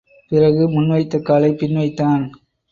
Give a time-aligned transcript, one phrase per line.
[0.29, 2.23] பிறகு, முன் வைத்த காலை பின் வைத்தான்.